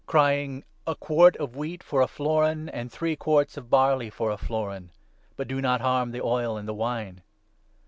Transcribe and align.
crying 0.07 0.63
—'A 0.87 0.95
quart 0.95 1.35
of 1.37 1.55
wheat 1.55 1.83
for 1.83 2.01
a 2.01 2.07
florin, 2.07 2.67
and 2.69 2.91
three 2.91 3.15
quarts 3.15 3.55
of 3.55 3.69
barley 3.69 4.09
for 4.09 4.31
a 4.31 4.35
florin! 4.39 4.89
But 5.35 5.47
do 5.47 5.61
not 5.61 5.79
harm 5.81 6.09
the 6.09 6.21
oil 6.23 6.57
and 6.57 6.67
the 6.67 6.73
wine.' 6.73 7.21